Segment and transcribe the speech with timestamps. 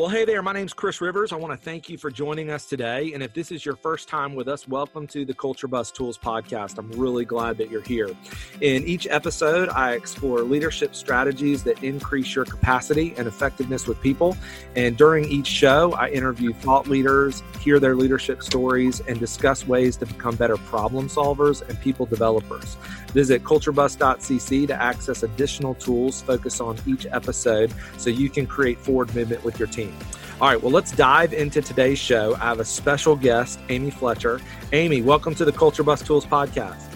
[0.00, 0.42] Well, hey there.
[0.42, 1.30] My name's Chris Rivers.
[1.30, 3.12] I want to thank you for joining us today.
[3.12, 6.16] And if this is your first time with us, welcome to the Culture Bus Tools
[6.16, 6.78] podcast.
[6.78, 8.08] I'm really glad that you're here.
[8.62, 14.38] In each episode, I explore leadership strategies that increase your capacity and effectiveness with people.
[14.74, 19.98] And during each show, I interview thought leaders, hear their leadership stories, and discuss ways
[19.98, 22.78] to become better problem solvers and people developers.
[23.12, 29.14] Visit culturebus.cc to access additional tools focused on each episode so you can create forward
[29.14, 29.89] movement with your team.
[30.40, 32.34] All right, well, let's dive into today's show.
[32.36, 34.40] I have a special guest, Amy Fletcher.
[34.72, 36.86] Amy, welcome to the Culture Bus Tools podcast.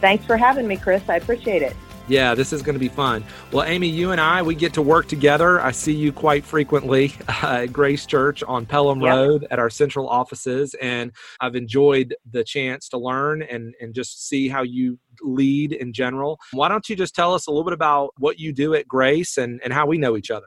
[0.00, 1.02] Thanks for having me, Chris.
[1.08, 1.74] I appreciate it.
[2.06, 3.24] Yeah, this is going to be fun.
[3.50, 5.62] Well, Amy, you and I, we get to work together.
[5.62, 9.14] I see you quite frequently at Grace Church on Pelham yep.
[9.14, 14.28] Road at our central offices, and I've enjoyed the chance to learn and, and just
[14.28, 16.38] see how you lead in general.
[16.52, 19.38] Why don't you just tell us a little bit about what you do at Grace
[19.38, 20.46] and, and how we know each other?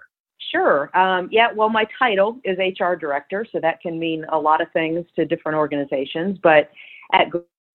[0.51, 0.95] Sure.
[0.97, 4.71] Um, yeah, well, my title is HR director, so that can mean a lot of
[4.71, 6.37] things to different organizations.
[6.41, 6.71] But
[7.13, 7.27] at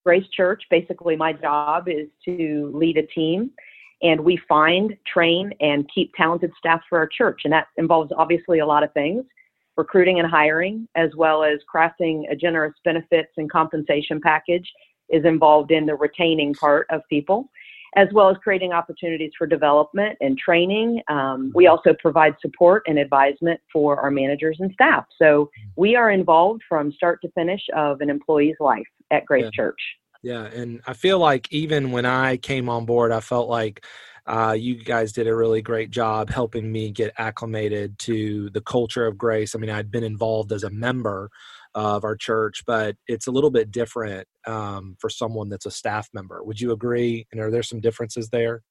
[0.05, 3.51] Grace Church, basically, my job is to lead a team
[4.03, 7.43] and we find, train, and keep talented staff for our church.
[7.45, 9.25] And that involves obviously a lot of things
[9.77, 14.71] recruiting and hiring, as well as crafting a generous benefits and compensation package,
[15.09, 17.49] is involved in the retaining part of people
[17.95, 21.03] as well as creating opportunities for development and training.
[21.09, 25.05] Um, we also provide support and advisement for our managers and staff.
[25.21, 29.51] So we are involved from start to finish of an employee's life at Grace yeah.
[29.55, 29.81] Church.
[30.23, 33.85] Yeah, and I feel like even when I came on board, I felt like
[34.27, 39.07] uh, you guys did a really great job helping me get acclimated to the culture
[39.07, 39.55] of grace.
[39.55, 41.29] I mean, I'd been involved as a member
[41.75, 46.09] of our church, but it's a little bit different um, for someone that's a staff
[46.13, 46.43] member.
[46.45, 47.27] Would you agree?
[47.33, 48.63] And are there some differences there?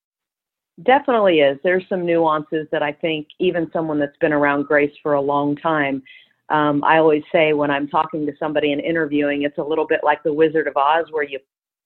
[0.83, 1.57] Definitely is.
[1.63, 5.57] There's some nuances that I think even someone that's been around Grace for a long
[5.57, 6.01] time.
[6.49, 9.99] Um, I always say when I'm talking to somebody and interviewing, it's a little bit
[10.03, 11.39] like the Wizard of Oz, where you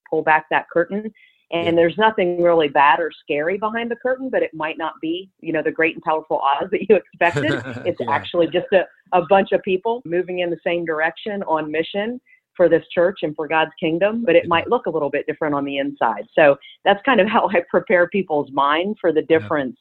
[0.10, 1.12] pull back that curtain
[1.56, 5.30] and there's nothing really bad or scary behind the curtain, but it might not be,
[5.42, 7.64] you know, the great and powerful Oz that you expected.
[7.86, 8.12] It's yeah.
[8.12, 12.20] actually just a, a bunch of people moving in the same direction on mission
[12.56, 15.54] for this church and for God's kingdom, but it might look a little bit different
[15.54, 16.24] on the inside.
[16.34, 19.78] So that's kind of how I prepare people's mind for the difference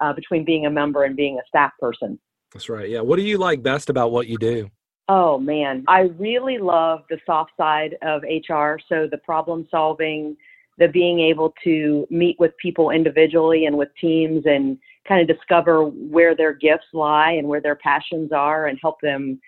[0.00, 0.10] yeah.
[0.10, 2.18] uh, between being a member and being a staff person.
[2.52, 2.88] That's right.
[2.88, 3.00] Yeah.
[3.00, 4.70] What do you like best about what you do?
[5.12, 8.76] Oh man, I really love the soft side of HR.
[8.88, 10.36] So the problem solving,
[10.80, 15.84] the being able to meet with people individually and with teams and kind of discover
[15.84, 19.38] where their gifts lie and where their passions are and help them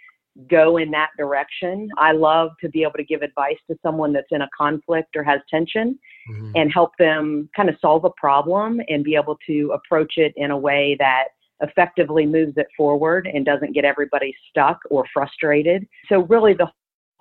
[0.48, 1.88] go in that direction.
[1.98, 5.24] I love to be able to give advice to someone that's in a conflict or
[5.24, 5.98] has tension
[6.30, 6.52] mm-hmm.
[6.54, 10.50] and help them kind of solve a problem and be able to approach it in
[10.50, 11.28] a way that
[11.60, 15.86] effectively moves it forward and doesn't get everybody stuck or frustrated.
[16.08, 16.70] So really the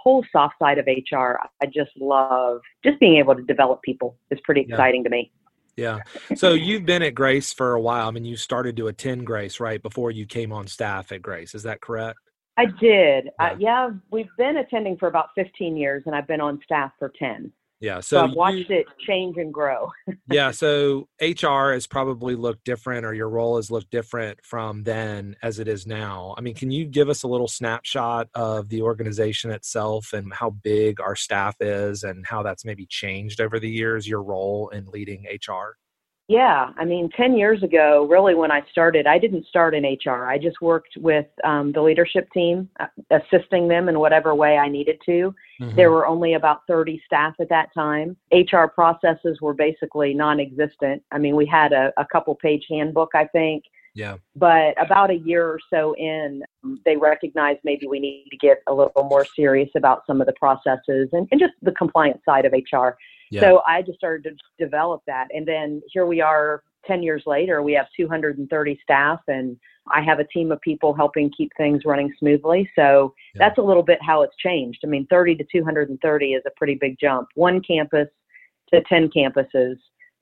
[0.02, 4.40] whole soft side of HR, I just love just being able to develop people is
[4.44, 5.06] pretty exciting yeah.
[5.06, 5.32] to me.
[5.78, 6.00] Yeah.
[6.36, 8.08] So you've been at Grace for a while.
[8.08, 11.56] I mean, you started to attend Grace right before you came on staff at Grace.
[11.56, 12.20] Is that correct?
[12.58, 13.30] I did.
[13.40, 16.92] Yeah, uh, yeah we've been attending for about 15 years, and I've been on staff
[17.00, 17.52] for 10.
[17.82, 18.00] Yeah.
[18.00, 19.92] So, so I've watched you, it change and grow.
[20.30, 20.52] yeah.
[20.62, 25.58] So HR has probably looked different or your role has looked different from then as
[25.58, 26.36] it is now.
[26.38, 30.52] I mean, can you give us a little snapshot of the organization itself and how
[30.52, 34.86] big our staff is and how that's maybe changed over the years, your role in
[34.86, 35.78] leading HR?
[36.32, 40.28] Yeah, I mean, 10 years ago, really, when I started, I didn't start in HR.
[40.30, 44.70] I just worked with um, the leadership team, uh, assisting them in whatever way I
[44.70, 45.36] needed to.
[45.60, 45.76] Mm-hmm.
[45.76, 48.16] There were only about 30 staff at that time.
[48.32, 51.04] HR processes were basically non existent.
[51.12, 53.66] I mean, we had a, a couple page handbook, I think.
[53.94, 54.16] Yeah.
[54.38, 56.44] But about a year or so in,
[56.86, 60.34] they recognized maybe we need to get a little more serious about some of the
[60.40, 62.96] processes and, and just the compliance side of HR.
[63.32, 63.42] Yeah.
[63.42, 65.28] So I just started to develop that.
[65.32, 69.58] And then here we are 10 years later, we have 230 staff and
[69.92, 72.70] I have a team of people helping keep things running smoothly.
[72.76, 73.40] So yeah.
[73.40, 74.80] that's a little bit how it's changed.
[74.84, 77.30] I mean, 30 to 230 is a pretty big jump.
[77.36, 78.08] One campus
[78.74, 79.76] to 10 campuses.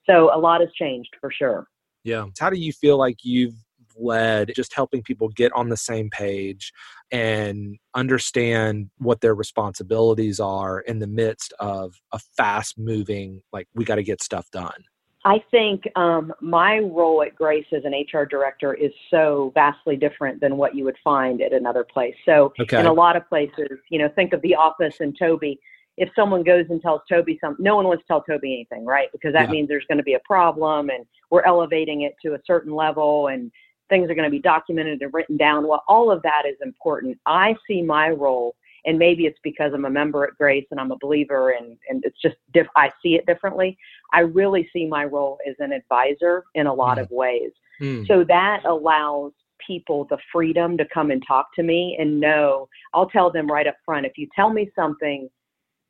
[0.06, 1.68] So a lot has changed for sure.
[2.04, 2.26] Yeah.
[2.40, 3.56] How do you feel like you've
[3.98, 6.72] led just helping people get on the same page
[7.12, 13.84] and understand what their responsibilities are in the midst of a fast moving like we
[13.84, 14.84] got to get stuff done
[15.26, 20.40] I think um, my role at Grace as an HR director is so vastly different
[20.40, 22.16] than what you would find at another place.
[22.26, 22.80] So, okay.
[22.80, 25.60] in a lot of places, you know, think of The Office and Toby.
[25.98, 29.10] If someone goes and tells Toby something, no one wants to tell Toby anything, right?
[29.12, 29.52] Because that yeah.
[29.52, 33.28] means there's going to be a problem and we're elevating it to a certain level
[33.28, 33.52] and
[33.90, 35.68] things are going to be documented and written down.
[35.68, 37.18] Well, all of that is important.
[37.26, 38.56] I see my role,
[38.86, 42.04] and maybe it's because I'm a member at Grace and I'm a believer, and, and
[42.06, 43.78] it's just diff- I see it differently.
[44.14, 47.02] I really see my role as an advisor in a lot mm.
[47.02, 47.52] of ways.
[47.82, 48.08] Mm.
[48.08, 49.32] So that allows
[49.66, 53.68] people the freedom to come and talk to me and know I'll tell them right
[53.68, 55.30] up front if you tell me something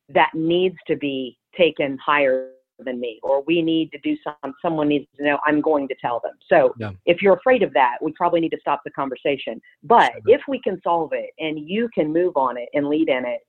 [0.09, 2.49] that needs to be taken higher
[2.83, 5.95] than me or we need to do some someone needs to know i'm going to
[6.01, 6.91] tell them so yeah.
[7.05, 10.21] if you're afraid of that we probably need to stop the conversation but sure.
[10.35, 13.41] if we can solve it and you can move on it and lead in it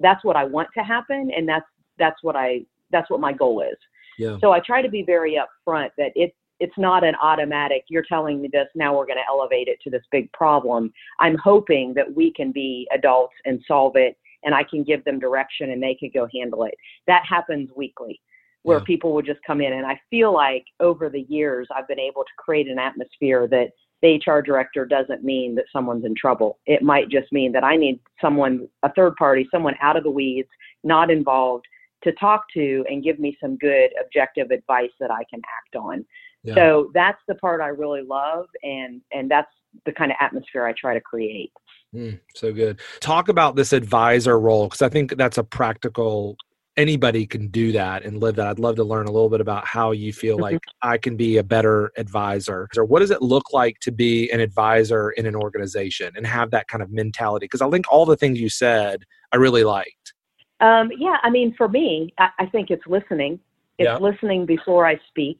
[0.00, 1.66] that's what i want to happen and that's
[1.98, 3.76] that's what i that's what my goal is
[4.18, 4.36] yeah.
[4.40, 8.40] so i try to be very upfront that it it's not an automatic you're telling
[8.42, 12.12] me this now we're going to elevate it to this big problem i'm hoping that
[12.12, 15.94] we can be adults and solve it and i can give them direction and they
[15.94, 16.74] can go handle it
[17.06, 18.20] that happens weekly
[18.62, 18.84] where yeah.
[18.84, 22.22] people would just come in and i feel like over the years i've been able
[22.22, 23.70] to create an atmosphere that
[24.02, 27.76] the hr director doesn't mean that someone's in trouble it might just mean that i
[27.76, 30.48] need someone a third party someone out of the weeds
[30.84, 31.64] not involved
[32.02, 36.04] to talk to and give me some good objective advice that i can act on
[36.44, 36.54] yeah.
[36.54, 39.50] So that's the part I really love, and and that's
[39.84, 41.52] the kind of atmosphere I try to create.
[41.94, 42.80] Mm, so good.
[43.00, 46.36] Talk about this advisor role because I think that's a practical.
[46.78, 48.46] Anybody can do that and live that.
[48.46, 50.44] I'd love to learn a little bit about how you feel mm-hmm.
[50.44, 52.68] like I can be a better advisor.
[52.76, 56.52] Or what does it look like to be an advisor in an organization and have
[56.52, 57.44] that kind of mentality?
[57.44, 60.14] Because I think all the things you said I really liked.
[60.60, 63.40] Um, yeah, I mean, for me, I, I think it's listening.
[63.78, 63.98] It's yeah.
[63.98, 65.38] listening before I speak.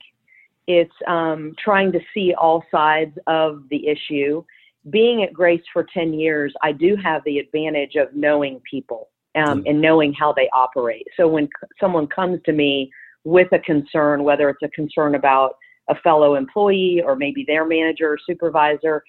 [0.67, 4.44] It's um, trying to see all sides of the issue.
[4.91, 9.63] Being at Grace for 10 years, I do have the advantage of knowing people um,
[9.63, 9.71] mm.
[9.71, 11.07] and knowing how they operate.
[11.17, 12.91] So when c- someone comes to me
[13.25, 15.55] with a concern, whether it's a concern about
[15.89, 19.03] a fellow employee or maybe their manager or supervisor,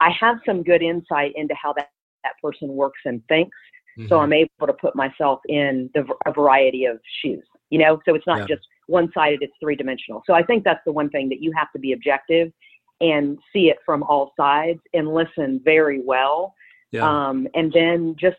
[0.00, 1.90] I have some good insight into how that,
[2.24, 3.56] that person works and thinks.
[3.98, 4.08] Mm-hmm.
[4.08, 8.14] So I'm able to put myself in the, a variety of shoes, you know, so
[8.14, 8.56] it's not yeah.
[8.56, 10.22] just one sided, it's three dimensional.
[10.26, 12.52] So I think that's the one thing that you have to be objective
[13.00, 16.54] and see it from all sides and listen very well.
[16.92, 17.08] Yeah.
[17.08, 18.36] Um, and then just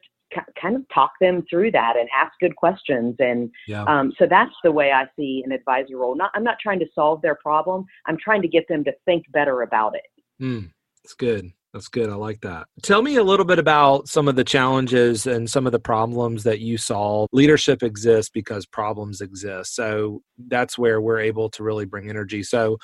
[0.59, 3.15] kind of talk them through that and ask good questions.
[3.19, 3.83] And yeah.
[3.83, 6.15] um, so that's the way I see an advisor role.
[6.15, 7.85] Not, I'm not trying to solve their problem.
[8.05, 10.43] I'm trying to get them to think better about it.
[10.43, 10.71] Mm,
[11.03, 11.51] that's good.
[11.73, 12.09] That's good.
[12.09, 12.65] I like that.
[12.81, 16.43] Tell me a little bit about some of the challenges and some of the problems
[16.43, 17.29] that you solve.
[17.33, 19.75] Leadership exists because problems exist.
[19.75, 22.41] So that's where we're able to really bring energy.
[22.41, 22.77] So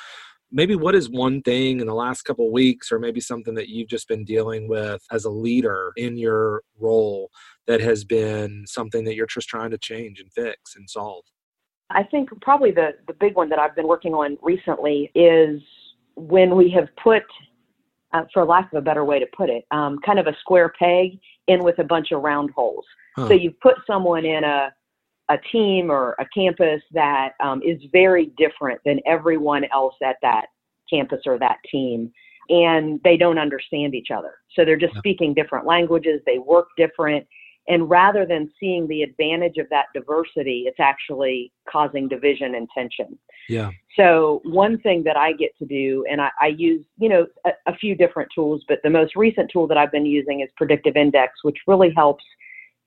[0.54, 3.90] maybe what is one thing in the last couple weeks or maybe something that you've
[3.90, 7.30] just been dealing with as a leader in your role
[7.66, 11.26] that has been something that you're just trying to change and fix and solve?
[11.90, 15.62] I think probably the the big one that I've been working on recently is
[16.16, 17.24] when we have put
[18.14, 20.72] uh, for lack of a better way to put it, um, kind of a square
[20.80, 22.86] peg in with a bunch of round holes.
[23.16, 23.28] Huh.
[23.28, 24.72] So you've put someone in a
[25.30, 30.48] a team or a campus that um, is very different than everyone else at that
[30.90, 32.12] campus or that team,
[32.50, 34.34] and they don't understand each other.
[34.56, 35.00] So they're just yeah.
[35.00, 36.22] speaking different languages.
[36.26, 37.26] They work different,
[37.68, 43.18] and rather than seeing the advantage of that diversity, it's actually causing division and tension.
[43.48, 43.72] Yeah.
[43.96, 47.52] So one thing that I get to do, and I, I use, you know, a,
[47.68, 50.96] a, few different tools, but the most recent tool that I've been using is Predictive
[50.98, 52.24] Index, which really helps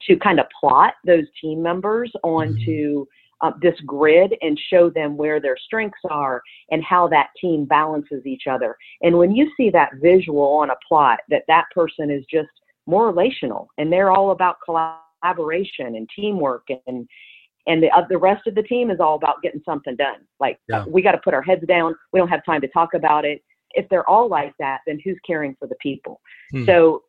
[0.03, 3.47] to kind of plot those team members onto mm-hmm.
[3.47, 8.27] uh, this grid and show them where their strengths are and how that team balances
[8.27, 8.77] each other.
[9.03, 12.49] And when you see that visual on a plot, that that person is just
[12.87, 17.09] more relational and they're all about collaboration and teamwork and
[17.69, 20.59] and the, uh, the rest of the team is all about getting something done like
[20.69, 20.85] yeah.
[20.87, 23.43] we got to put our heads down we don't have time to talk about it
[23.73, 26.21] if they're all like that then who's caring for the people
[26.53, 26.65] hmm.
[26.65, 27.03] so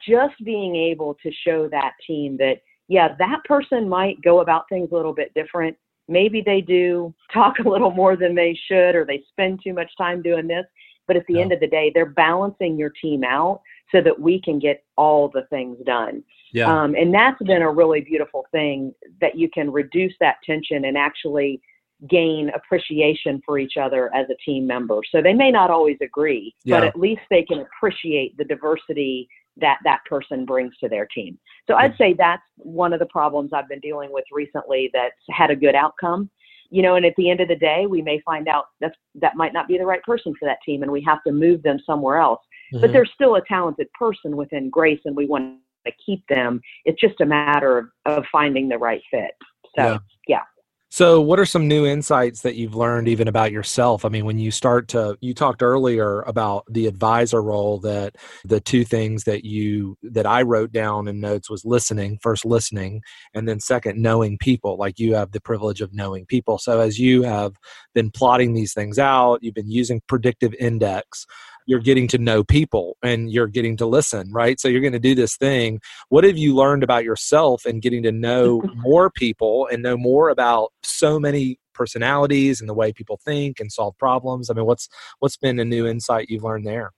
[0.00, 2.56] just being able to show that team that
[2.88, 5.76] yeah that person might go about things a little bit different
[6.08, 9.90] maybe they do talk a little more than they should or they spend too much
[9.96, 10.64] time doing this
[11.06, 11.40] but at the yeah.
[11.40, 13.60] end of the day they're balancing your team out
[13.92, 16.22] so that we can get all the things done.
[16.52, 16.70] Yeah.
[16.70, 20.96] Um, and that's been a really beautiful thing that you can reduce that tension and
[20.96, 21.60] actually
[22.08, 25.00] gain appreciation for each other as a team member.
[25.10, 26.78] So they may not always agree, yeah.
[26.78, 29.28] but at least they can appreciate the diversity
[29.60, 31.38] that that person brings to their team.
[31.66, 35.50] So I'd say that's one of the problems I've been dealing with recently that's had
[35.50, 36.30] a good outcome.
[36.70, 39.36] You know, and at the end of the day, we may find out that that
[39.36, 41.78] might not be the right person for that team and we have to move them
[41.86, 42.40] somewhere else
[42.72, 42.80] mm-hmm.
[42.80, 46.60] but they're still a talented person within Grace, and we want to keep them.
[46.84, 49.32] It's just a matter of, of finding the right fit.
[49.76, 49.98] So, yeah.
[50.26, 50.42] yeah.
[50.90, 54.06] So, what are some new insights that you've learned even about yourself?
[54.06, 58.58] I mean, when you start to, you talked earlier about the advisor role that the
[58.58, 63.02] two things that you, that I wrote down in notes was listening, first listening,
[63.34, 64.78] and then second, knowing people.
[64.78, 66.56] Like you have the privilege of knowing people.
[66.56, 67.56] So, as you have
[67.94, 71.26] been plotting these things out, you've been using predictive index
[71.68, 74.58] you're getting to know people and you're getting to listen, right?
[74.58, 75.80] So you're going to do this thing.
[76.08, 80.30] What have you learned about yourself and getting to know more people and know more
[80.30, 84.48] about so many personalities and the way people think and solve problems?
[84.48, 86.90] I mean, what's what's been a new insight you've learned there?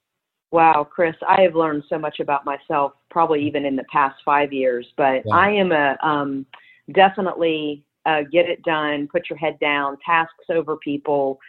[0.52, 4.52] Wow, Chris, I have learned so much about myself, probably even in the past five
[4.52, 4.86] years.
[4.96, 5.34] But yeah.
[5.34, 6.46] I am a um,
[6.92, 11.40] definitely uh, get it done, put your head down, tasks over people,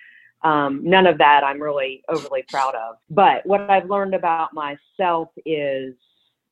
[0.43, 2.95] um, none of that I'm really overly proud of.
[3.09, 5.93] But what I've learned about myself is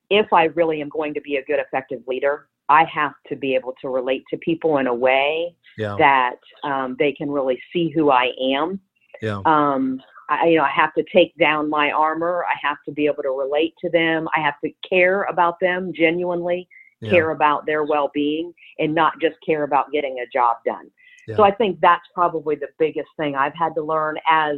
[0.10, 3.56] if I really am going to be a good, effective leader, I have to be
[3.56, 5.96] able to relate to people in a way yeah.
[5.98, 8.80] that um, they can really see who I am.
[9.22, 9.42] Yeah.
[9.46, 12.46] Um, I, you know, I have to take down my armor.
[12.48, 14.28] I have to be able to relate to them.
[14.36, 16.68] I have to care about them genuinely,
[17.02, 17.10] yeah.
[17.10, 20.92] care about their well-being, and not just care about getting a job done.
[21.30, 21.36] Yeah.
[21.36, 24.58] So I think that's probably the biggest thing I've had to learn as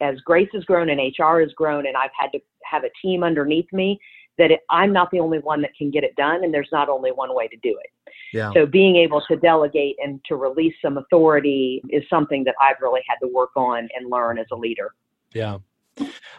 [0.00, 3.22] as Grace has grown and HR has grown, and I've had to have a team
[3.24, 3.98] underneath me.
[4.38, 6.88] That it, I'm not the only one that can get it done, and there's not
[6.88, 8.12] only one way to do it.
[8.32, 8.50] Yeah.
[8.54, 13.02] So being able to delegate and to release some authority is something that I've really
[13.06, 14.94] had to work on and learn as a leader.
[15.34, 15.58] Yeah.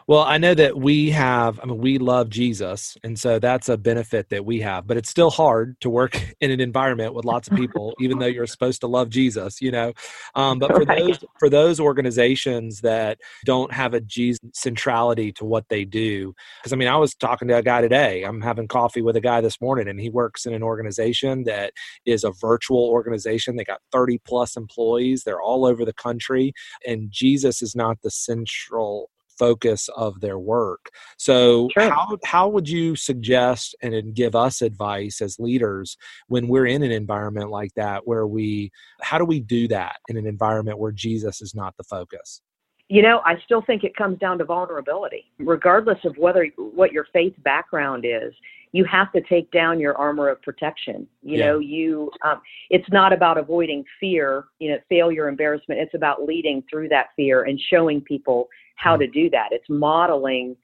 [0.05, 2.97] Well, I know that we have, I mean, we love Jesus.
[3.03, 6.51] And so that's a benefit that we have, but it's still hard to work in
[6.51, 9.93] an environment with lots of people, even though you're supposed to love Jesus, you know?
[10.35, 10.99] Um, but for right.
[10.99, 16.73] those, for those organizations that don't have a Jesus centrality to what they do, because
[16.73, 19.39] I mean, I was talking to a guy today, I'm having coffee with a guy
[19.39, 21.71] this morning and he works in an organization that
[22.05, 23.55] is a virtual organization.
[23.55, 25.23] They got 30 plus employees.
[25.23, 26.53] They're all over the country
[26.85, 30.89] and Jesus is not the central focus of their work.
[31.17, 31.89] So sure.
[31.89, 35.97] how how would you suggest and give us advice as leaders
[36.27, 38.71] when we're in an environment like that where we
[39.01, 42.41] how do we do that in an environment where Jesus is not the focus?
[42.89, 45.31] You know, I still think it comes down to vulnerability.
[45.39, 48.33] Regardless of whether what your faith background is,
[48.73, 51.07] you have to take down your armor of protection.
[51.21, 51.45] You yeah.
[51.45, 55.79] know, you um, it's not about avoiding fear, you know, failure, embarrassment.
[55.79, 59.49] It's about leading through that fear and showing people how to do that.
[59.51, 60.55] It's modeling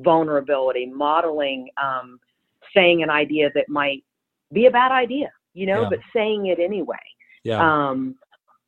[0.00, 2.18] vulnerability, modeling um,
[2.74, 4.02] saying an idea that might
[4.52, 5.88] be a bad idea, you know, yeah.
[5.90, 6.96] but saying it anyway.
[7.44, 7.60] Yeah.
[7.60, 8.16] Um,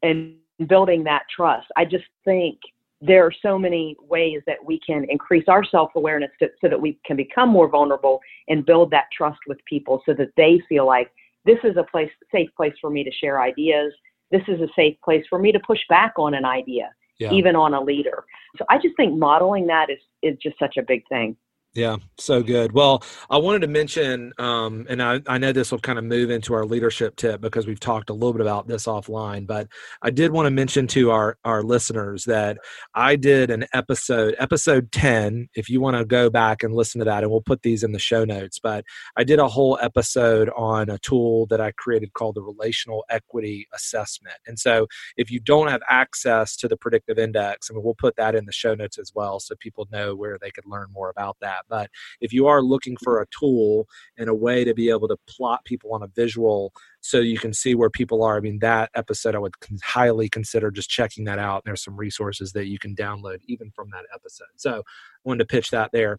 [0.02, 0.36] and
[0.68, 1.66] building that trust.
[1.76, 2.58] I just think
[3.00, 6.98] there are so many ways that we can increase our self awareness so that we
[7.04, 11.10] can become more vulnerable and build that trust with people so that they feel like
[11.44, 13.92] this is a place, safe place for me to share ideas.
[14.30, 16.90] This is a safe place for me to push back on an idea
[17.20, 17.32] yeah.
[17.32, 18.24] even on a leader.
[18.56, 21.36] So I just think modeling that is is just such a big thing.
[21.72, 22.72] Yeah, so good.
[22.72, 26.28] Well, I wanted to mention, um, and I, I know this will kind of move
[26.28, 29.68] into our leadership tip because we've talked a little bit about this offline, but
[30.02, 32.58] I did want to mention to our, our listeners that
[32.96, 37.04] I did an episode, episode 10, if you want to go back and listen to
[37.04, 38.84] that, and we'll put these in the show notes, but
[39.16, 43.68] I did a whole episode on a tool that I created called the Relational Equity
[43.72, 44.36] Assessment.
[44.44, 48.16] And so if you don't have access to the predictive index, I mean, we'll put
[48.16, 51.10] that in the show notes as well so people know where they could learn more
[51.10, 51.68] about that that.
[51.68, 51.90] But
[52.20, 53.86] if you are looking for a tool
[54.18, 57.52] and a way to be able to plot people on a visual so you can
[57.52, 61.38] see where people are, I mean, that episode I would highly consider just checking that
[61.38, 61.62] out.
[61.64, 64.48] There's some resources that you can download even from that episode.
[64.56, 64.82] So I
[65.24, 66.18] wanted to pitch that there.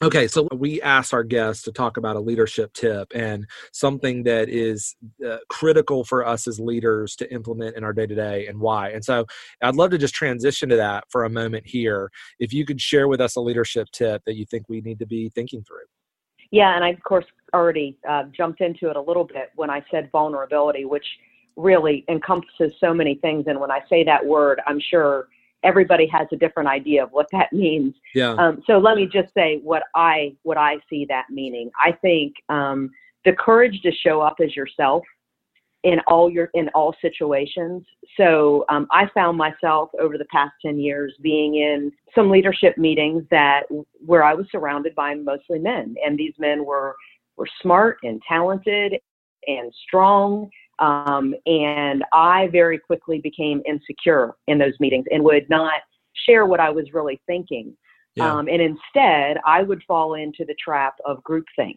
[0.00, 4.48] Okay, so we asked our guests to talk about a leadership tip and something that
[4.48, 4.94] is
[5.26, 8.90] uh, critical for us as leaders to implement in our day to day and why.
[8.90, 9.26] And so
[9.60, 12.12] I'd love to just transition to that for a moment here.
[12.38, 15.06] If you could share with us a leadership tip that you think we need to
[15.06, 15.86] be thinking through.
[16.52, 19.84] Yeah, and I, of course, already uh, jumped into it a little bit when I
[19.90, 21.06] said vulnerability, which
[21.56, 23.46] really encompasses so many things.
[23.48, 25.26] And when I say that word, I'm sure
[25.62, 27.94] everybody has a different idea of what that means.
[28.14, 28.32] Yeah.
[28.32, 31.70] Um, so let me just say what I what I see that meaning.
[31.82, 32.90] I think um,
[33.24, 35.02] the courage to show up as yourself
[35.84, 37.84] in all your in all situations.
[38.16, 43.24] So um, I found myself over the past ten years being in some leadership meetings
[43.30, 43.62] that
[44.04, 46.96] where I was surrounded by mostly men, and these men were
[47.36, 48.98] were smart and talented
[49.46, 55.80] and strong um, and I very quickly became insecure in those meetings and would not
[56.26, 57.76] share what I was really thinking.
[58.14, 58.32] Yeah.
[58.32, 61.76] Um, and instead, I would fall into the trap of groupthink.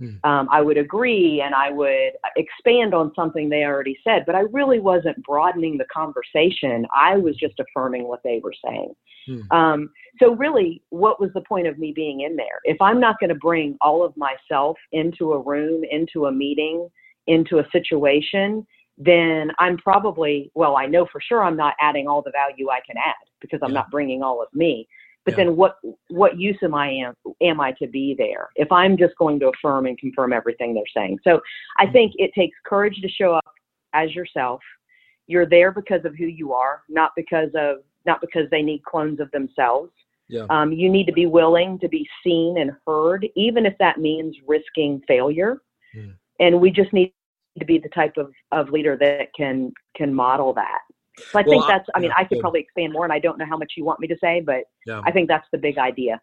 [0.00, 0.24] Mm.
[0.24, 4.42] Um, I would agree and I would expand on something they already said, but I
[4.52, 6.86] really wasn't broadening the conversation.
[6.94, 8.94] I was just affirming what they were saying.
[9.28, 9.52] Mm.
[9.52, 9.90] Um,
[10.20, 12.60] so, really, what was the point of me being in there?
[12.64, 16.88] If I'm not going to bring all of myself into a room, into a meeting,
[17.28, 18.66] into a situation,
[18.98, 22.80] then I'm probably, well, I know for sure I'm not adding all the value I
[22.84, 23.80] can add because I'm yeah.
[23.80, 24.88] not bringing all of me.
[25.24, 25.44] But yeah.
[25.44, 25.76] then what
[26.08, 29.48] what use am I am am I to be there if I'm just going to
[29.48, 31.18] affirm and confirm everything they're saying?
[31.22, 31.40] So
[31.76, 31.92] I mm-hmm.
[31.92, 33.52] think it takes courage to show up
[33.92, 34.62] as yourself.
[35.26, 39.20] You're there because of who you are, not because of not because they need clones
[39.20, 39.92] of themselves.
[40.28, 40.46] Yeah.
[40.48, 44.34] Um, you need to be willing to be seen and heard, even if that means
[44.46, 45.60] risking failure.
[45.94, 46.14] Mm.
[46.40, 47.12] And we just need
[47.58, 50.80] to be the type of, of leader that can can model that.
[51.18, 51.88] So I well, think that's.
[51.94, 53.84] I mean, yeah, I could probably expand more, and I don't know how much you
[53.84, 55.02] want me to say, but yeah.
[55.04, 56.20] I think that's the big idea.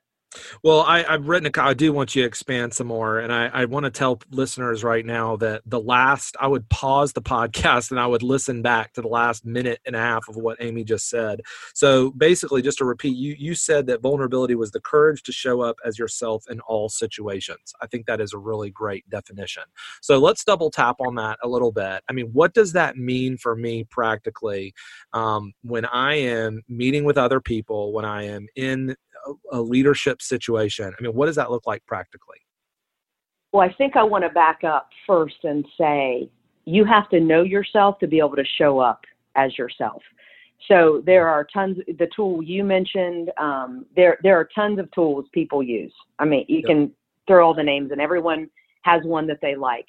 [0.63, 1.61] Well, I, have written a.
[1.61, 4.83] I do want you to expand some more, and I, I want to tell listeners
[4.83, 8.93] right now that the last I would pause the podcast and I would listen back
[8.93, 11.41] to the last minute and a half of what Amy just said.
[11.73, 15.61] So basically, just to repeat, you you said that vulnerability was the courage to show
[15.61, 17.73] up as yourself in all situations.
[17.81, 19.63] I think that is a really great definition.
[20.01, 22.03] So let's double tap on that a little bit.
[22.09, 24.73] I mean, what does that mean for me practically
[25.13, 28.95] um, when I am meeting with other people, when I am in
[29.51, 30.93] a leadership situation?
[30.97, 32.37] I mean, what does that look like practically?
[33.51, 36.29] Well, I think I want to back up first and say
[36.65, 39.01] you have to know yourself to be able to show up
[39.35, 40.01] as yourself.
[40.67, 41.77] So there are tons.
[41.87, 45.93] The tool you mentioned, um, there there are tons of tools people use.
[46.19, 46.65] I mean, you yep.
[46.65, 46.91] can
[47.27, 48.49] throw all the names, and everyone
[48.81, 49.85] has one that they like.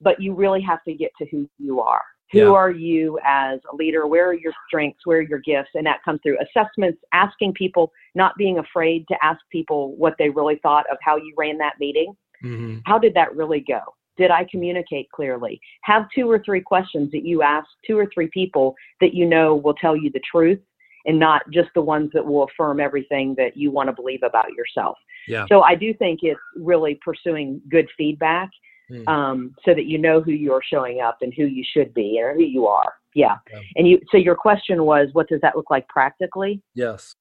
[0.00, 2.02] But you really have to get to who you are.
[2.32, 2.50] Who yeah.
[2.50, 4.06] are you as a leader?
[4.06, 5.00] Where are your strengths?
[5.04, 5.70] Where are your gifts?
[5.74, 10.30] And that comes through assessments, asking people, not being afraid to ask people what they
[10.30, 12.14] really thought of how you ran that meeting.
[12.42, 12.78] Mm-hmm.
[12.86, 13.80] How did that really go?
[14.16, 15.60] Did I communicate clearly?
[15.84, 19.54] Have two or three questions that you ask two or three people that you know
[19.54, 20.60] will tell you the truth
[21.04, 24.52] and not just the ones that will affirm everything that you want to believe about
[24.52, 24.96] yourself.
[25.26, 25.46] Yeah.
[25.48, 28.50] So I do think it's really pursuing good feedback
[28.92, 29.08] mm.
[29.08, 32.34] um, so that you know who you're showing up and who you should be or
[32.34, 32.92] who you are.
[33.14, 33.36] Yeah.
[33.52, 33.60] yeah.
[33.76, 36.62] And you, so your question was, what does that look like practically?
[36.74, 37.14] Yes.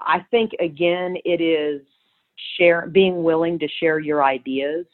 [0.00, 1.82] I think again, it is
[2.56, 4.86] share, being willing to share your ideas,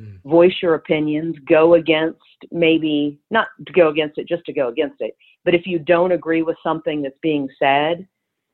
[0.00, 0.18] mm.
[0.24, 2.20] voice your opinions, go against
[2.50, 6.12] maybe not to go against it just to go against it, but if you don't
[6.12, 8.06] agree with something that's being said,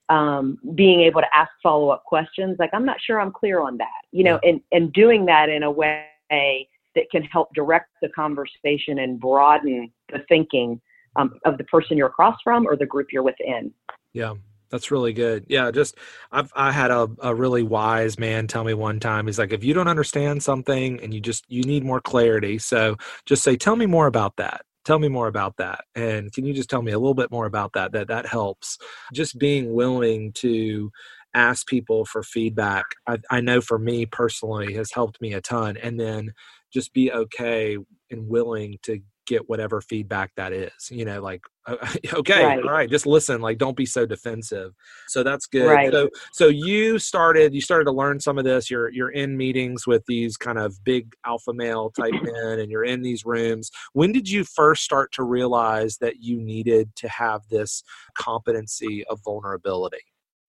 [0.09, 3.79] um, being able to ask follow up questions, like I'm not sure I'm clear on
[3.79, 4.51] that, you know, yeah.
[4.51, 9.93] and and doing that in a way that can help direct the conversation and broaden
[10.11, 10.81] the thinking
[11.17, 13.73] um, of the person you're across from or the group you're within.
[14.13, 14.35] Yeah.
[14.73, 15.45] That's really good.
[15.49, 15.99] Yeah, just
[16.33, 19.27] I've I had a, a really wise man tell me one time.
[19.27, 22.97] He's like, if you don't understand something and you just you need more clarity, so
[23.27, 24.63] just say, tell me more about that.
[24.87, 25.85] Tell me more about that.
[25.95, 27.93] And can you just tell me a little bit more about that?
[27.93, 28.79] That that helps.
[29.13, 30.91] Just being willing to
[31.35, 35.77] ask people for feedback, I, I know for me personally has helped me a ton.
[35.77, 36.33] And then
[36.73, 37.77] just be okay
[38.11, 41.77] and willing to get whatever feedback that is you know like uh,
[42.13, 42.63] okay right.
[42.65, 44.73] all right just listen like don't be so defensive
[45.07, 45.93] so that's good right.
[45.93, 49.87] so so you started you started to learn some of this you're you're in meetings
[49.87, 54.11] with these kind of big alpha male type men and you're in these rooms when
[54.11, 57.85] did you first start to realize that you needed to have this
[58.19, 60.03] competency of vulnerability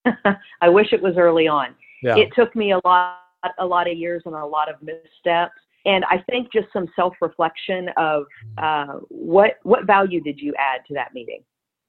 [0.61, 2.17] i wish it was early on yeah.
[2.17, 3.19] it took me a lot
[3.59, 5.51] a lot of years and a lot of missteps
[5.85, 8.25] and I think just some self-reflection of
[8.57, 11.43] uh, what what value did you add to that meeting,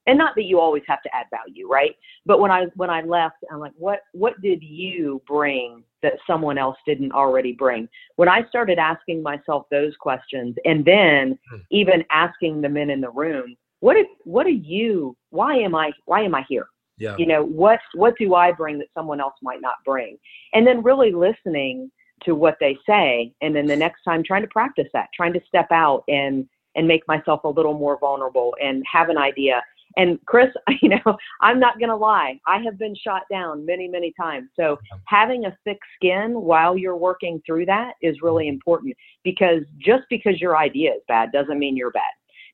[0.06, 1.94] and not that you always have to add value, right?
[2.26, 6.58] But when I when I left, I'm like, what what did you bring that someone
[6.58, 7.88] else didn't already bring?
[8.16, 11.58] When I started asking myself those questions, and then hmm.
[11.70, 15.16] even asking the men in the room, what if what are you?
[15.30, 16.66] Why am I why am I here?
[16.96, 17.16] Yeah.
[17.18, 20.16] You know what what do I bring that someone else might not bring?
[20.52, 21.90] And then really listening
[22.22, 23.32] to what they say.
[23.40, 26.88] And then the next time trying to practice that trying to step out and and
[26.88, 29.62] make myself a little more vulnerable and have an idea.
[29.96, 30.48] And chris
[30.82, 34.48] you know i'm not going to lie i have been shot down many many times.
[34.58, 40.04] So having a thick skin while you're working through that is really important because just
[40.10, 42.02] because your idea is bad doesn't mean you're bad.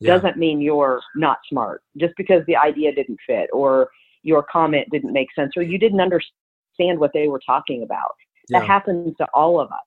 [0.00, 0.14] Yeah.
[0.16, 1.82] doesn't mean you're not smart.
[1.98, 3.90] Just because the idea didn't fit or
[4.22, 8.14] your comment didn't make sense or you didn't understand what they were talking about
[8.50, 9.78] that happens to all of us.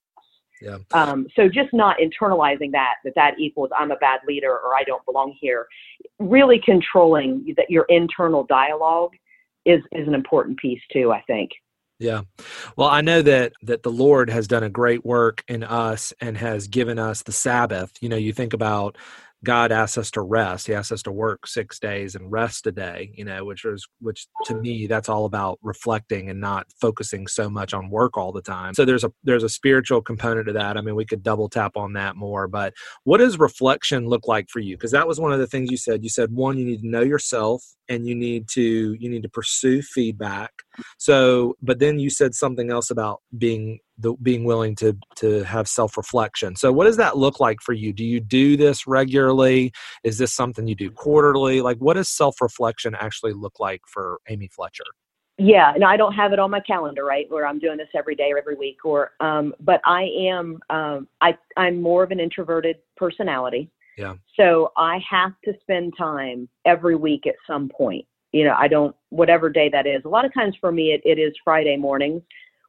[0.60, 0.78] Yeah.
[0.92, 4.82] Um, so just not internalizing that that that equals I'm a bad leader or I
[4.84, 5.66] don't belong here.
[6.18, 9.12] Really controlling that your internal dialogue
[9.64, 11.12] is is an important piece too.
[11.12, 11.50] I think.
[11.98, 12.22] Yeah.
[12.76, 16.36] Well, I know that that the Lord has done a great work in us and
[16.36, 17.92] has given us the Sabbath.
[18.00, 18.96] You know, you think about
[19.44, 20.66] God asks us to rest.
[20.66, 23.86] He asks us to work six days and rest a day, you know, which is
[24.00, 28.32] which to me that's all about reflecting and not focusing so much on work all
[28.32, 28.74] the time.
[28.74, 30.76] So there's a there's a spiritual component to that.
[30.76, 34.48] I mean, we could double tap on that more, but what does reflection look like
[34.48, 34.76] for you?
[34.76, 36.02] Because that was one of the things you said.
[36.02, 39.28] You said one, you need to know yourself and you need to you need to
[39.28, 40.52] pursue feedback.
[40.98, 45.68] So, but then you said something else about being the being willing to to have
[45.68, 46.56] self reflection.
[46.56, 47.92] So, what does that look like for you?
[47.92, 49.72] Do you do this regularly?
[50.02, 51.60] Is this something you do quarterly?
[51.60, 54.84] Like, what does self reflection actually look like for Amy Fletcher?
[55.36, 58.14] Yeah, and I don't have it on my calendar, right, where I'm doing this every
[58.14, 62.20] day or every week, or um, but I am um, I I'm more of an
[62.20, 63.70] introverted personality.
[63.96, 64.14] Yeah.
[64.36, 68.06] So I have to spend time every week at some point.
[68.34, 70.02] You know, I don't whatever day that is.
[70.04, 72.20] A lot of times for me, it, it is Friday mornings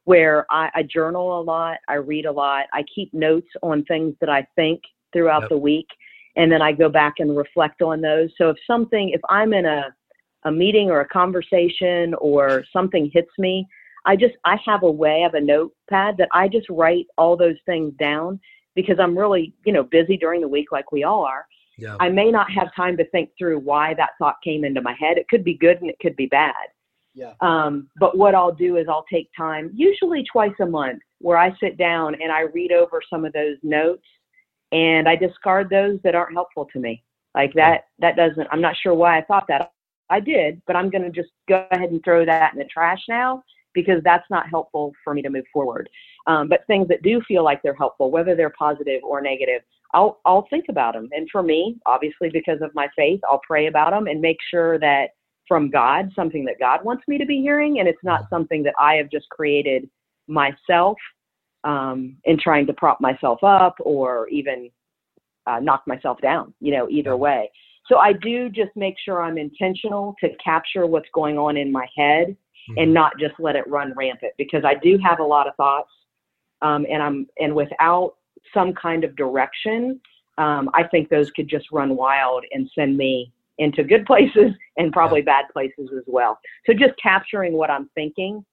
[0.04, 4.14] where I, I journal a lot, I read a lot, I keep notes on things
[4.20, 4.80] that I think
[5.12, 5.50] throughout yep.
[5.50, 5.88] the week,
[6.36, 8.30] and then I go back and reflect on those.
[8.38, 9.94] So if something, if I'm in a
[10.44, 13.66] a meeting or a conversation or something hits me,
[14.04, 17.36] I just I have a way, I have a notepad that I just write all
[17.36, 18.38] those things down
[18.76, 21.44] because I'm really, you know, busy during the week like we all are.
[21.78, 21.96] Yeah.
[22.00, 25.18] I may not have time to think through why that thought came into my head.
[25.18, 26.54] It could be good and it could be bad.
[27.14, 27.32] Yeah.
[27.40, 31.54] Um, but what I'll do is I'll take time, usually twice a month, where I
[31.58, 34.04] sit down and I read over some of those notes
[34.72, 37.02] and I discard those that aren't helpful to me.
[37.34, 39.72] Like that, that doesn't, I'm not sure why I thought that.
[40.08, 43.02] I did, but I'm going to just go ahead and throw that in the trash
[43.08, 43.42] now
[43.74, 45.88] because that's not helpful for me to move forward.
[46.28, 49.62] Um, but things that do feel like they're helpful, whether they're positive or negative,
[49.94, 51.08] I'll, I'll think about them.
[51.12, 54.78] And for me, obviously, because of my faith, I'll pray about them and make sure
[54.78, 55.10] that
[55.48, 58.74] from God, something that God wants me to be hearing, and it's not something that
[58.80, 59.88] I have just created
[60.26, 60.96] myself
[61.64, 64.70] um, in trying to prop myself up or even
[65.46, 67.50] uh, knock myself down, you know, either way.
[67.86, 71.86] So I do just make sure I'm intentional to capture what's going on in my
[71.96, 72.78] head mm-hmm.
[72.78, 75.90] and not just let it run rampant because I do have a lot of thoughts,
[76.62, 78.14] um, and I'm and without
[78.52, 80.00] some kind of direction,
[80.38, 84.92] um, I think those could just run wild and send me into good places and
[84.92, 85.42] probably yeah.
[85.42, 86.38] bad places as well.
[86.66, 88.44] So just capturing what I'm thinking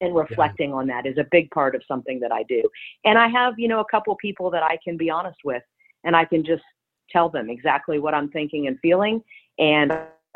[0.00, 0.76] and reflecting yeah.
[0.76, 2.62] on that is a big part of something that I do.
[3.04, 5.62] And I have, you know, a couple people that I can be honest with
[6.04, 6.64] and I can just
[7.10, 9.22] tell them exactly what I'm thinking and feeling
[9.58, 9.92] and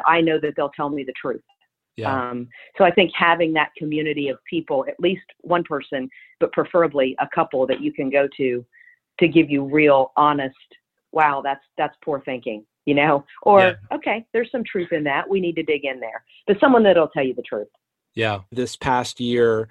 [0.07, 1.43] I know that they'll tell me the truth.
[1.97, 2.31] Yeah.
[2.31, 7.17] Um, so I think having that community of people, at least one person, but preferably
[7.21, 8.65] a couple that you can go to
[9.21, 10.55] to give you real honest,
[11.13, 13.75] wow, that's that's poor thinking you know, or yeah.
[13.93, 15.29] okay, there's some truth in that.
[15.29, 16.25] We need to dig in there.
[16.47, 17.67] But someone that'll tell you the truth.
[18.15, 18.41] Yeah.
[18.51, 19.69] This past year,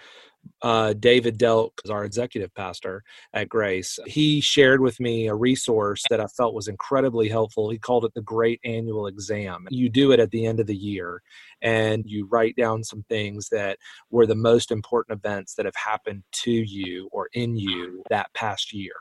[0.61, 3.03] uh, David Delk our executive pastor
[3.33, 3.99] at Grace.
[4.05, 7.69] He shared with me a resource that I felt was incredibly helpful.
[7.69, 9.67] He called it the Great Annual Exam.
[9.69, 11.21] You do it at the end of the year,
[11.61, 13.77] and you write down some things that
[14.09, 18.73] were the most important events that have happened to you or in you that past
[18.73, 18.93] year.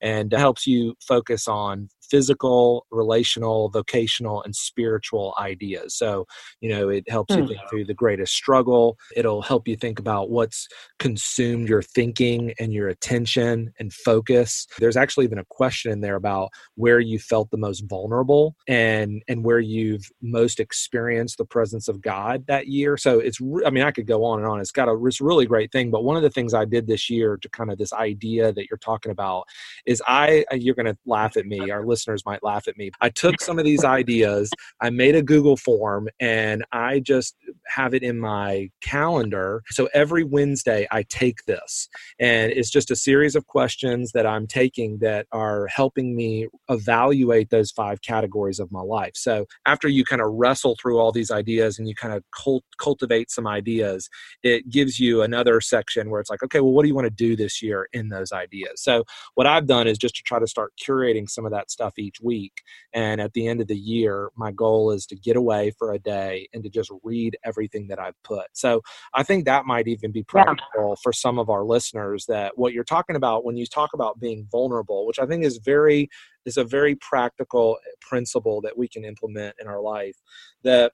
[0.00, 5.96] And it helps you focus on physical, relational, vocational, and spiritual ideas.
[5.96, 6.26] So,
[6.60, 7.48] you know, it helps you hmm.
[7.48, 8.98] think through the greatest struggle.
[9.16, 14.66] It'll help you think about what's consumed your thinking and your attention and focus.
[14.78, 19.22] There's actually even a question in there about where you felt the most vulnerable and
[19.26, 22.98] and where you've most experienced the presence of God that year.
[22.98, 24.60] So it's I mean I could go on and on.
[24.60, 26.86] It's got a it's a really great thing, but one of the things I did
[26.86, 29.44] this year to kind of this idea that you're talking about
[29.86, 31.70] is I you're going to laugh at me.
[31.70, 32.90] Our listeners might laugh at me.
[33.00, 37.36] I took some of these ideas, I made a Google form and I just
[37.66, 39.62] have it in my calendar.
[39.70, 41.88] So every Wednesday I take this.
[42.18, 47.50] And it's just a series of questions that I'm taking that are helping me evaluate
[47.50, 49.12] those five categories of my life.
[49.14, 52.64] So after you kind of wrestle through all these ideas and you kind of cult-
[52.78, 54.08] cultivate some ideas,
[54.42, 57.10] it gives you another section where it's like, okay, well, what do you want to
[57.10, 58.82] do this year in those ideas?
[58.82, 61.91] So what I've done is just to try to start curating some of that stuff
[61.98, 62.52] each week.
[62.92, 65.98] And at the end of the year, my goal is to get away for a
[65.98, 68.46] day and to just read everything that I've put.
[68.52, 68.82] So
[69.14, 70.94] I think that might even be practical yeah.
[71.02, 74.46] for some of our listeners that what you're talking about when you talk about being
[74.50, 76.08] vulnerable, which I think is very
[76.44, 80.16] is a very practical principle that we can implement in our life
[80.64, 80.92] that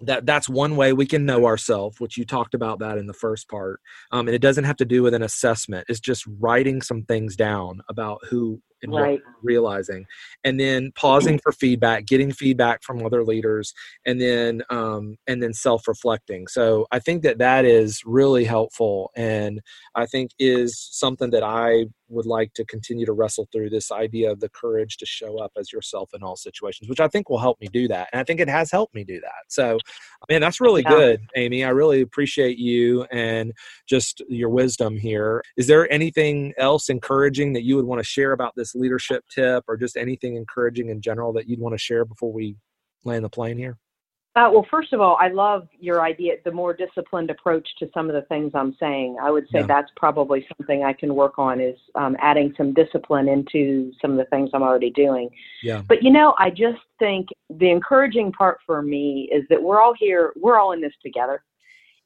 [0.00, 3.12] that that's one way we can know ourselves which you talked about that in the
[3.12, 6.82] first part um, and it doesn't have to do with an assessment it's just writing
[6.82, 9.20] some things down about who and right.
[9.42, 10.06] realizing
[10.44, 13.72] and then pausing for feedback getting feedback from other leaders
[14.06, 19.60] and then um, and then self-reflecting so i think that that is really helpful and
[19.94, 24.30] i think is something that i would like to continue to wrestle through this idea
[24.30, 27.38] of the courage to show up as yourself in all situations which i think will
[27.38, 29.78] help me do that and i think it has helped me do that so
[30.28, 30.90] man that's really yeah.
[30.90, 33.52] good amy i really appreciate you and
[33.86, 38.32] just your wisdom here is there anything else encouraging that you would want to share
[38.32, 42.04] about this leadership tip or just anything encouraging in general that you'd want to share
[42.04, 42.56] before we
[43.04, 43.78] land the plane here?
[44.36, 48.10] Uh, well, first of all, I love your idea, the more disciplined approach to some
[48.10, 49.16] of the things I'm saying.
[49.22, 49.66] I would say yeah.
[49.66, 54.16] that's probably something I can work on is um, adding some discipline into some of
[54.16, 55.30] the things I'm already doing.
[55.62, 55.82] Yeah.
[55.86, 59.94] But you know, I just think the encouraging part for me is that we're all
[59.96, 61.44] here, we're all in this together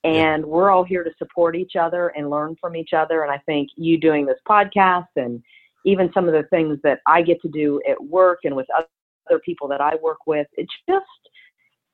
[0.05, 0.47] and yeah.
[0.47, 3.23] we're all here to support each other and learn from each other.
[3.23, 5.43] And I think you doing this podcast and
[5.85, 9.39] even some of the things that I get to do at work and with other
[9.41, 11.07] people that I work with, it's just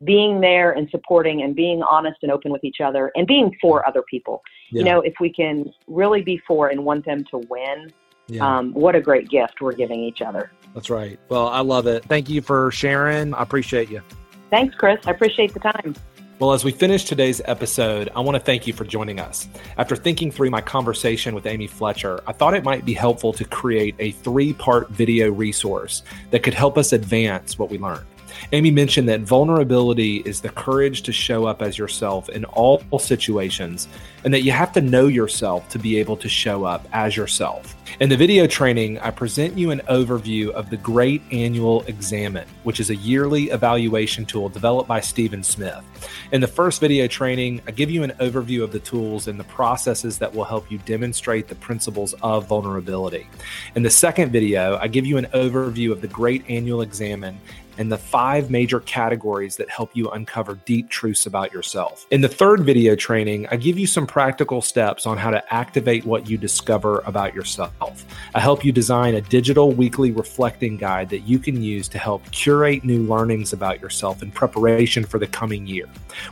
[0.04, 3.86] being there and supporting and being honest and open with each other and being for
[3.86, 4.42] other people.
[4.70, 4.78] Yeah.
[4.78, 7.92] You know, if we can really be for and want them to win,
[8.26, 8.58] yeah.
[8.58, 10.50] um, what a great gift we're giving each other.
[10.74, 11.18] That's right.
[11.28, 12.04] Well, I love it.
[12.04, 13.34] Thank you for sharing.
[13.34, 14.02] I appreciate you.
[14.50, 14.98] Thanks, Chris.
[15.06, 15.94] I appreciate the time.
[16.40, 19.46] Well, as we finish today's episode, I want to thank you for joining us.
[19.78, 23.44] After thinking through my conversation with Amy Fletcher, I thought it might be helpful to
[23.44, 28.04] create a three part video resource that could help us advance what we learned.
[28.52, 33.88] Amy mentioned that vulnerability is the courage to show up as yourself in all situations,
[34.24, 37.76] and that you have to know yourself to be able to show up as yourself.
[38.00, 42.80] In the video training, I present you an overview of the Great Annual Examen, which
[42.80, 45.84] is a yearly evaluation tool developed by Stephen Smith.
[46.32, 49.44] In the first video training, I give you an overview of the tools and the
[49.44, 53.28] processes that will help you demonstrate the principles of vulnerability.
[53.76, 57.38] In the second video, I give you an overview of the Great Annual Examen
[57.78, 62.06] and the five major categories that help you uncover deep truths about yourself.
[62.10, 66.04] In the third video training, I give you some practical steps on how to activate
[66.04, 68.04] what you discover about yourself.
[68.34, 72.30] I help you design a digital weekly reflecting guide that you can use to help
[72.30, 75.86] curate new learnings about yourself in preparation for the coming year.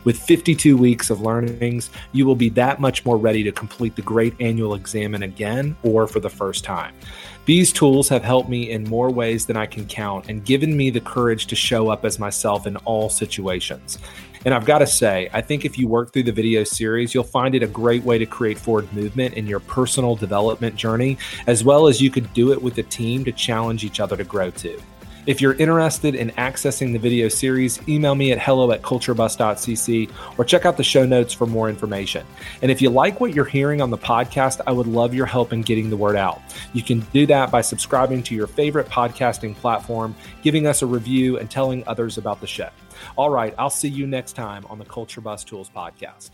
[0.04, 4.02] With 52 weeks of learnings, you will be that much more ready to complete the
[4.02, 6.94] great annual examen again or for the first time.
[7.44, 10.90] These tools have helped me in more ways than I can count and given me
[10.90, 13.98] the courage to show up as myself in all situations.
[14.44, 17.24] And I've got to say, I think if you work through the video series, you'll
[17.24, 21.64] find it a great way to create forward movement in your personal development journey, as
[21.64, 24.50] well as you could do it with a team to challenge each other to grow
[24.50, 24.80] too.
[25.24, 30.44] If you're interested in accessing the video series, email me at hello at culturebus.cc or
[30.44, 32.26] check out the show notes for more information.
[32.60, 35.52] And if you like what you're hearing on the podcast, I would love your help
[35.52, 36.42] in getting the word out.
[36.72, 41.38] You can do that by subscribing to your favorite podcasting platform, giving us a review,
[41.38, 42.70] and telling others about the show.
[43.14, 46.30] All right, I'll see you next time on the Culture Bus Tools podcast.